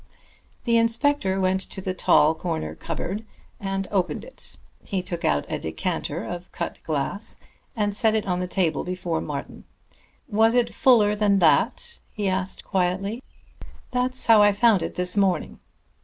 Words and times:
The 0.63 0.77
inspector 0.77 1.39
went 1.39 1.61
to 1.61 1.79
the 1.79 1.93
tall 1.93 2.33
corner 2.33 2.73
cupboard 2.73 3.23
and 3.59 3.87
opened 3.91 4.25
it. 4.25 4.55
He 4.83 5.03
took 5.03 5.23
out 5.23 5.45
a 5.47 5.59
decanter 5.59 6.23
of 6.23 6.51
cut 6.51 6.81
glass, 6.81 7.37
and 7.75 7.95
set 7.95 8.15
it 8.15 8.25
on 8.25 8.39
the 8.39 8.47
table 8.47 8.83
before 8.83 9.21
Martin. 9.21 9.63
"Was 10.27 10.55
it 10.55 10.73
fuller 10.73 11.15
than 11.15 11.37
that?" 11.37 11.99
he 12.11 12.27
asked 12.27 12.65
quietly. 12.65 13.21
"That's 13.91 14.25
how 14.25 14.41
I 14.41 14.53
found 14.53 14.81
it 14.81 14.95
this 14.95 15.15
morning." 15.15 15.59